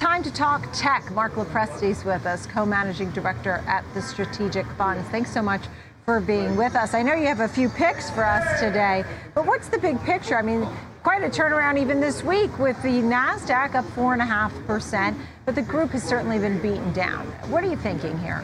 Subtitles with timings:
[0.00, 1.12] Time to talk tech.
[1.12, 5.06] Mark Lopresti's with us, co-managing director at the Strategic Funds.
[5.10, 5.60] Thanks so much
[6.06, 6.94] for being with us.
[6.94, 10.38] I know you have a few picks for us today, but what's the big picture?
[10.38, 10.66] I mean,
[11.02, 16.02] quite a turnaround even this week with the NASDAQ up 4.5%, but the group has
[16.02, 17.26] certainly been beaten down.
[17.50, 18.42] What are you thinking here?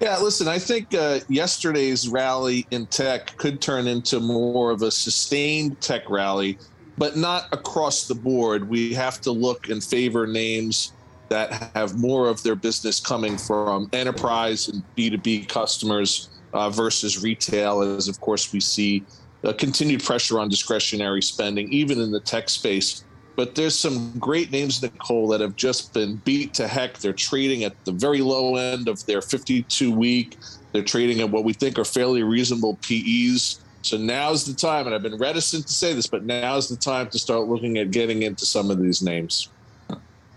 [0.00, 4.90] Yeah, listen, I think uh, yesterday's rally in tech could turn into more of a
[4.90, 6.58] sustained tech rally
[6.98, 8.68] but not across the board.
[8.68, 10.92] We have to look and favor names
[11.28, 17.82] that have more of their business coming from enterprise and B2B customers uh, versus retail,
[17.82, 19.04] as of course we see
[19.52, 23.04] continued pressure on discretionary spending, even in the tech space.
[23.36, 26.98] But there's some great names, Nicole, that have just been beat to heck.
[26.98, 30.38] They're trading at the very low end of their 52 week.
[30.72, 33.60] They're trading at what we think are fairly reasonable PEs.
[33.84, 37.10] So now's the time, and I've been reticent to say this, but now's the time
[37.10, 39.50] to start looking at getting into some of these names.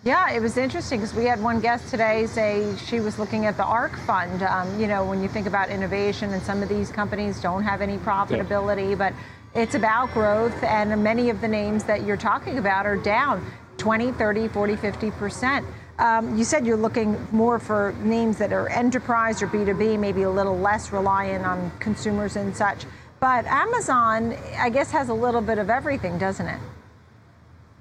[0.04, 3.56] Yeah, it was interesting because we had one guest today say she was looking at
[3.56, 4.44] the ARK fund.
[4.44, 7.82] Um, you know, when you think about innovation, and some of these companies don't have
[7.82, 8.96] any profitability, yeah.
[8.96, 9.14] but
[9.56, 14.12] it's about growth, and many of the names that you're talking about are down 20,
[14.12, 15.66] 30, 40, 50 percent.
[16.00, 20.30] Um, you said you're looking more for names that are enterprise or B2B, maybe a
[20.30, 22.84] little less reliant on consumers and such.
[23.20, 26.60] But Amazon, I guess, has a little bit of everything, doesn't it?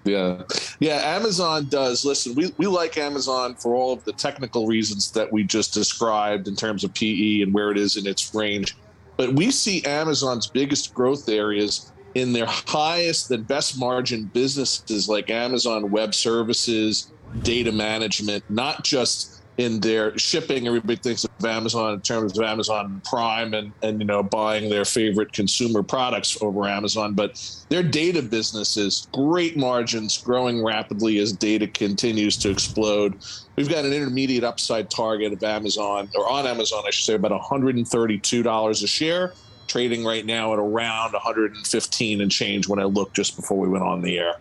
[0.04, 0.42] Yeah.
[0.78, 2.04] Yeah, Amazon does.
[2.04, 6.48] Listen, we, we like Amazon for all of the technical reasons that we just described
[6.48, 8.76] in terms of PE and where it is in its range.
[9.16, 15.28] But we see Amazon's biggest growth areas in their highest and best margin businesses like
[15.28, 20.66] Amazon Web Services, data management, not just in their shipping.
[20.66, 24.84] Everybody thinks of Amazon in terms of Amazon Prime and, and you know buying their
[24.84, 31.66] favorite consumer products over Amazon, but their data businesses, great margins, growing rapidly as data
[31.66, 33.16] continues to explode.
[33.56, 37.32] We've got an intermediate upside target of Amazon or on Amazon, I should say, about
[37.32, 39.32] $132 a share,
[39.66, 43.84] trading right now at around 115 and change when I looked just before we went
[43.84, 44.34] on the air.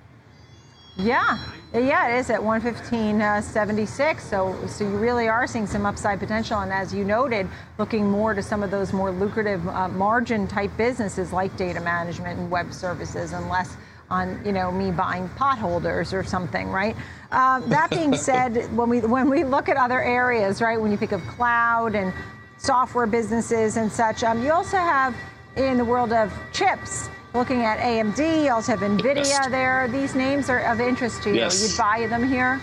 [0.97, 1.37] Yeah,
[1.73, 4.15] yeah, it is at 115.76.
[4.15, 8.09] Uh, so, so you really are seeing some upside potential, and as you noted, looking
[8.09, 12.49] more to some of those more lucrative uh, margin type businesses like data management and
[12.49, 13.75] web services, and less
[14.09, 16.95] on you know me buying potholders or something, right?
[17.29, 20.97] Uh, that being said, when we when we look at other areas, right, when you
[20.97, 22.13] think of cloud and
[22.57, 25.13] software businesses and such, um, you also have
[25.57, 29.47] in the world of chips looking at AMD, you also have NVIDIA yes.
[29.47, 29.87] there.
[29.89, 31.35] These names are of interest to you.
[31.35, 31.69] Yes.
[31.69, 32.59] You'd buy them here?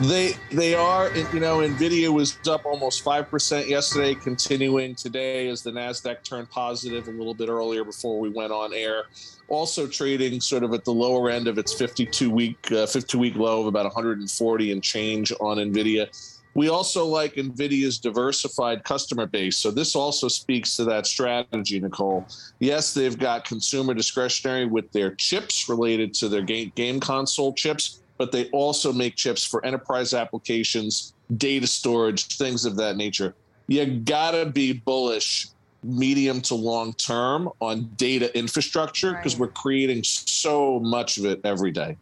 [0.00, 5.62] They they are you know Nvidia was up almost five percent yesterday, continuing today as
[5.62, 9.06] the Nasdaq turned positive a little bit earlier before we went on air.
[9.48, 13.34] Also trading sort of at the lower end of its 52 week uh, 52 week
[13.34, 16.37] low of about 140 and change on Nvidia.
[16.58, 19.56] We also like NVIDIA's diversified customer base.
[19.56, 22.26] So this also speaks to that strategy, Nicole.
[22.58, 28.00] Yes, they've got consumer discretionary with their chips related to their game, game console chips,
[28.16, 33.36] but they also make chips for enterprise applications, data storage, things of that nature.
[33.68, 35.46] You gotta be bullish
[35.84, 39.42] medium to long term on data infrastructure because right.
[39.42, 41.96] we're creating so much of it every day.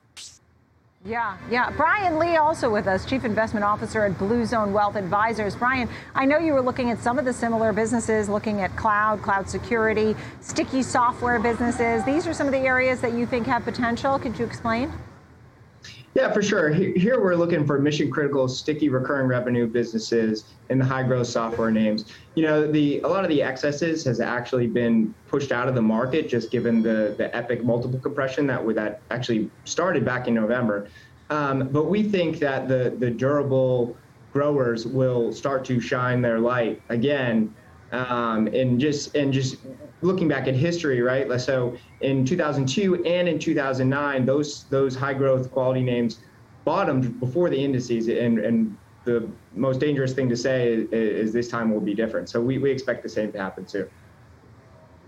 [1.07, 1.71] Yeah, yeah.
[1.71, 5.55] Brian Lee also with us, Chief Investment Officer at Blue Zone Wealth Advisors.
[5.55, 9.23] Brian, I know you were looking at some of the similar businesses, looking at cloud,
[9.23, 12.05] cloud security, sticky software businesses.
[12.05, 14.19] These are some of the areas that you think have potential.
[14.19, 14.93] Could you explain?
[16.17, 16.71] Yeah, for sure.
[16.71, 21.71] Here we're looking for mission critical, sticky, recurring revenue businesses in the high growth software
[21.71, 22.07] names.
[22.35, 25.83] You know, the a lot of the excesses has actually been pushed out of the
[25.83, 30.89] market just given the the epic multiple compression that that actually started back in November.
[31.29, 33.95] Um, but we think that the the durable
[34.33, 37.55] growers will start to shine their light again
[37.93, 39.57] um, and just and just
[40.03, 41.41] looking back at history, right?
[41.41, 46.21] So in 2002 and in 2009, those those high growth quality names
[46.65, 51.49] bottomed before the indices, and and the most dangerous thing to say is, is this
[51.49, 52.29] time will be different.
[52.29, 53.89] So we, we expect the same to happen too.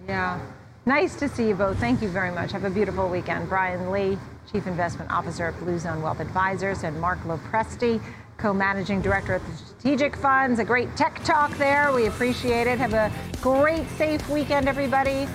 [0.06, 0.40] Yeah.
[0.86, 1.78] Nice to see you both.
[1.78, 2.52] Thank you very much.
[2.52, 3.48] Have a beautiful weekend.
[3.48, 4.16] Brian Lee,
[4.50, 8.00] Chief Investment Officer at Blue Zone Wealth Advisors, and Mark Lopresti,
[8.38, 10.58] co-managing director at the Strategic Funds.
[10.58, 11.92] A great tech talk there.
[11.92, 12.78] We appreciate it.
[12.78, 13.12] Have a
[13.42, 15.28] great, safe weekend, everybody.